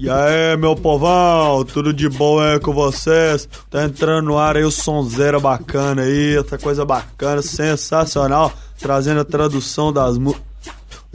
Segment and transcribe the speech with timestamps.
[0.00, 3.48] E aí, meu povão, tudo de bom aí com vocês?
[3.68, 9.24] Tá entrando no ar aí o sonzeira bacana aí, essa coisa bacana, sensacional, trazendo a
[9.24, 10.46] tradução das músicas.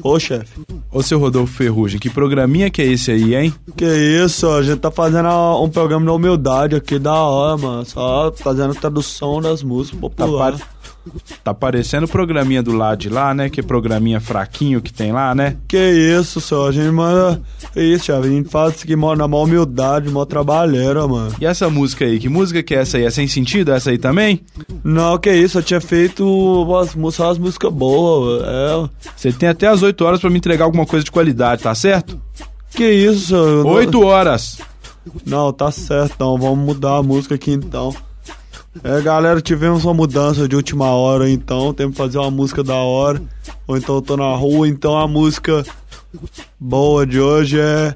[0.02, 0.60] Ô, chefe.
[0.92, 3.56] Ô, seu Rodolfo Ferrugem, que programinha que é esse aí, hein?
[3.78, 5.30] Que isso, a gente tá fazendo
[5.64, 7.86] um programa da humildade aqui, da hora, mano.
[7.86, 10.60] Só fazendo tradução das músicas populares.
[10.60, 10.68] Tá,
[11.44, 13.50] Tá parecendo o programinha do lado de lá, né?
[13.50, 15.58] Que programinha fraquinho que tem lá, né?
[15.68, 16.70] Que isso, senhor.
[16.70, 17.42] A gente manda.
[17.74, 18.12] Que isso.
[18.14, 21.36] A gente faz isso aqui na maior humildade, maior trabalheira, mano.
[21.40, 22.20] E essa música aí?
[22.20, 23.04] Que música que é essa aí?
[23.04, 24.42] É sem sentido essa aí também?
[24.84, 25.58] Não, que isso.
[25.58, 28.44] Eu tinha feito umas, umas músicas boas.
[28.46, 28.90] É.
[29.16, 32.20] Você tem até as 8 horas para me entregar alguma coisa de qualidade, tá certo?
[32.72, 33.66] Que isso, senhor.
[33.66, 34.60] 8 horas.
[35.26, 36.38] Não, tá certo, então.
[36.38, 37.94] Vamos mudar a música aqui então.
[38.82, 42.76] É, galera, tivemos uma mudança de última hora, então temos que fazer uma música da
[42.76, 43.22] hora.
[43.68, 45.64] Ou então eu tô na rua, então a música
[46.60, 47.96] boa de hoje é.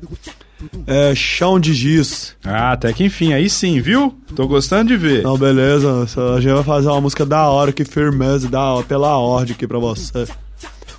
[0.88, 2.36] É Chão de Giz.
[2.44, 4.17] Ah, até que enfim, aí sim, viu?
[4.36, 5.22] Tô gostando de ver.
[5.22, 6.08] Não, beleza.
[6.36, 9.67] A gente vai fazer uma música da hora, que firmeza, da hora, pela ordem aqui
[9.67, 10.25] pra você.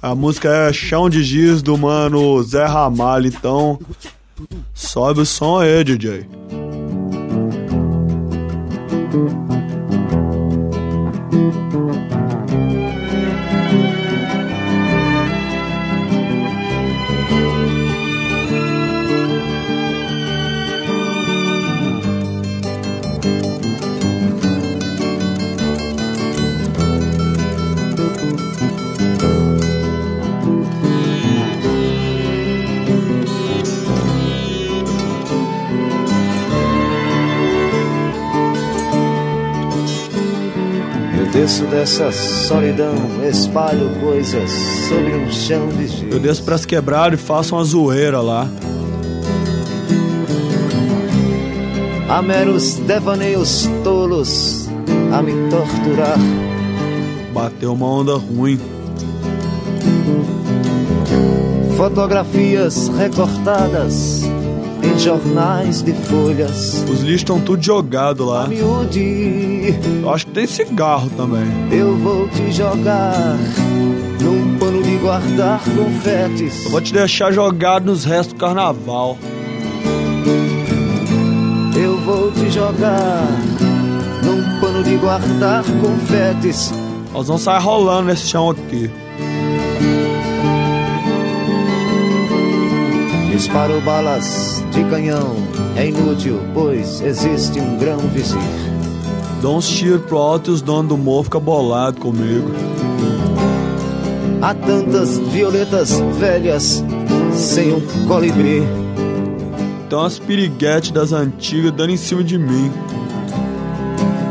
[0.01, 3.81] A música é Chão de Giz do mano Zé Ramalho, então.
[4.73, 6.25] Sobe o som aí, DJ.
[41.49, 42.95] Desço dessa solidão,
[43.27, 44.51] espalho coisas
[44.87, 46.13] sobre um chão de giz.
[46.13, 48.47] Eu desço pras quebradas e faço uma zoeira lá.
[52.07, 54.69] Há meros devaneios tolos
[55.11, 56.19] a me torturar.
[57.33, 58.61] Bateu uma onda ruim.
[61.79, 64.23] Fotografias recortadas
[64.83, 66.85] em jornais de folhas.
[66.91, 68.47] Os lixos estão tudo jogado lá.
[68.47, 69.48] Miúde,
[70.03, 71.45] Eu acho que tem cigarro também.
[71.71, 73.37] eu vou te jogar
[74.21, 76.65] num pano de guardar confetes.
[76.65, 79.19] Eu vou te deixar jogado nos restos do carnaval.
[81.77, 83.23] Eu vou te jogar
[84.25, 86.73] num pano de guardar confetes.
[87.13, 88.91] Nós vamos sair rolando nesse chão aqui.
[93.31, 95.37] Disparo balas de canhão.
[95.77, 98.39] É inútil, pois existe um grão vizir.
[99.41, 102.51] Dou uns tiros pro alto e os donos do morro ficam bolados comigo.
[104.43, 106.83] Há tantas violetas velhas
[107.35, 108.63] sem um colibri.
[109.89, 112.71] Tem umas piriguetes das antigas dando em cima de mim.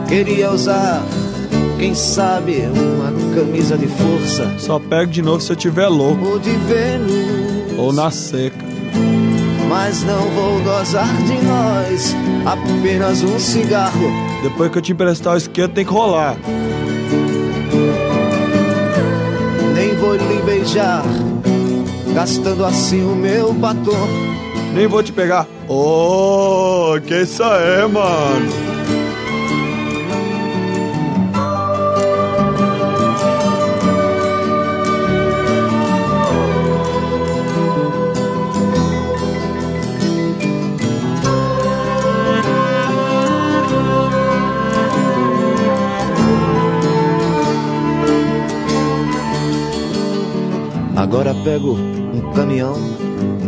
[0.07, 1.03] Queria usar,
[1.77, 6.39] quem sabe, uma camisa de força Só pego de novo se eu tiver louco ou
[6.39, 7.77] de Vênus.
[7.77, 8.65] ou na seca.
[9.67, 14.09] Mas não vou gozar de nós, apenas um cigarro.
[14.41, 16.37] Depois que eu te emprestar o esquerdo, tem que rolar.
[19.73, 21.03] Nem vou lhe beijar,
[22.13, 24.07] gastando assim o meu batom.
[24.73, 25.47] Nem vou te pegar.
[25.67, 28.76] Oh, que isso aí, mano?
[51.07, 52.75] Agora pego um caminhão,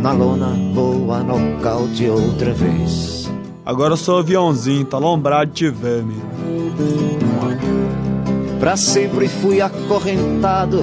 [0.02, 3.30] na lona vou a nocaute outra vez.
[3.66, 6.24] Agora sou aviãozinho, tá lombrado de te ver, menino.
[8.62, 10.81] Pra sempre fui acorrentado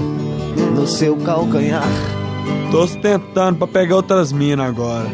[0.74, 1.88] no seu calcanhar.
[2.70, 5.08] Tô tentando pra pegar outras minas agora.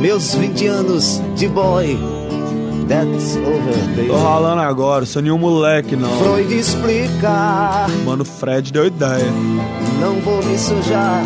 [0.00, 1.96] Meus 20 anos de boy,
[2.88, 4.08] that's over, baby.
[4.08, 6.10] Tô ralando agora, sou nenhum moleque não.
[6.18, 9.30] Freud explicar, Mano, Fred deu ideia.
[10.00, 11.22] não vou me sujar.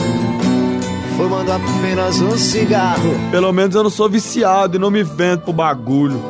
[1.17, 3.15] Fumando apenas um cigarro.
[3.31, 6.21] Pelo menos eu não sou viciado e não me vendo pro bagulho.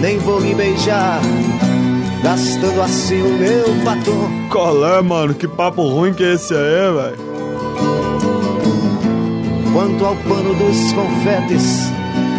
[0.00, 1.20] Nem vou me beijar,
[2.22, 4.28] gastando assim o meu batom.
[4.50, 7.28] Colé, mano, que papo ruim que é esse aí, velho.
[9.72, 11.90] Quanto ao pano dos confetes,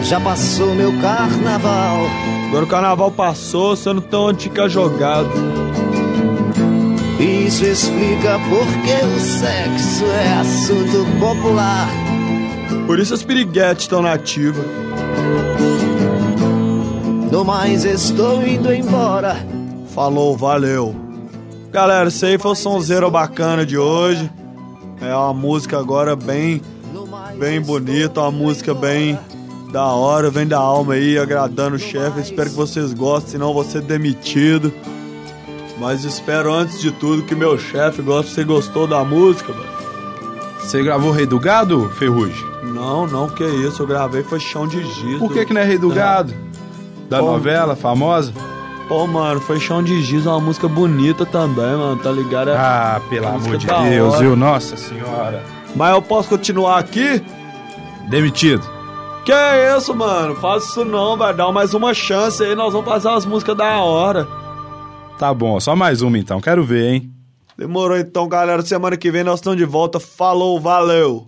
[0.10, 2.00] já passou meu carnaval.
[2.48, 5.30] Agora o carnaval passou, você não onde ficar jogado.
[7.20, 11.88] Isso explica porque o sexo é assunto popular.
[12.88, 14.66] Por isso as piriguetes estão nativas.
[17.32, 19.36] No mais, estou indo embora.
[19.94, 20.96] Falou, valeu.
[21.72, 24.28] Galera, esse aí foi o sonzeiro bacana de hoje.
[25.02, 26.64] É uma música agora bem,
[27.38, 29.20] bem bonita, uma música bem
[29.72, 32.20] da hora, vem da alma aí, agradando o chefe.
[32.22, 34.74] Espero que vocês gostem, senão eu vou ser demitido.
[35.78, 38.34] Mas espero antes de tudo que meu chefe goste.
[38.34, 39.70] Você gostou da música, mano?
[40.60, 42.46] Você gravou Rei do Gado, Ferrugem?
[42.64, 43.84] Não, não, que isso.
[43.84, 45.18] Eu gravei foi chão de giz.
[45.20, 46.34] Por que que não é Rei do Gado?
[47.10, 47.26] Da Pô.
[47.32, 48.34] novela famosa?
[48.88, 52.50] Pô, mano, foi chão de giz, uma música bonita também, mano, tá ligado?
[52.50, 54.24] É- Ah, pelo música amor de Deus, hora.
[54.24, 54.36] viu?
[54.36, 55.44] Nossa senhora.
[55.76, 57.22] Mas eu posso continuar aqui?
[58.10, 58.64] Demitido.
[59.26, 60.36] Que é isso, mano?
[60.36, 63.80] Faz isso não, vai dar mais uma chance aí, nós vamos fazer umas músicas da
[63.82, 64.28] hora.
[65.18, 66.40] Tá bom, só mais uma então.
[66.40, 67.12] Quero ver, hein?
[67.58, 68.62] Demorou então, galera.
[68.62, 70.00] Semana que vem nós estamos de volta.
[70.00, 71.28] Falou, valeu!